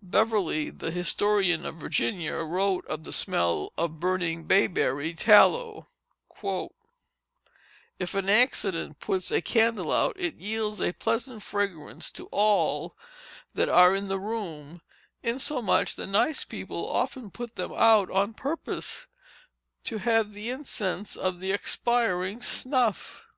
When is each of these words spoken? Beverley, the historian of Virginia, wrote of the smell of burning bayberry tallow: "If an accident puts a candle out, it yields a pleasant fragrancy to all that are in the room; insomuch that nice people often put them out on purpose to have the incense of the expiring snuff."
Beverley, 0.00 0.70
the 0.70 0.90
historian 0.90 1.66
of 1.68 1.74
Virginia, 1.76 2.36
wrote 2.36 2.86
of 2.86 3.04
the 3.04 3.12
smell 3.12 3.74
of 3.76 4.00
burning 4.00 4.44
bayberry 4.44 5.12
tallow: 5.12 5.88
"If 7.98 8.14
an 8.14 8.30
accident 8.30 9.00
puts 9.00 9.30
a 9.30 9.42
candle 9.42 9.92
out, 9.92 10.16
it 10.18 10.36
yields 10.36 10.80
a 10.80 10.92
pleasant 10.94 11.42
fragrancy 11.42 12.10
to 12.14 12.24
all 12.32 12.96
that 13.54 13.68
are 13.68 13.94
in 13.94 14.08
the 14.08 14.18
room; 14.18 14.80
insomuch 15.22 15.94
that 15.96 16.06
nice 16.06 16.42
people 16.42 16.90
often 16.90 17.30
put 17.30 17.56
them 17.56 17.72
out 17.74 18.10
on 18.10 18.32
purpose 18.32 19.06
to 19.84 19.98
have 19.98 20.32
the 20.32 20.48
incense 20.48 21.16
of 21.16 21.38
the 21.40 21.52
expiring 21.52 22.40
snuff." 22.40 23.26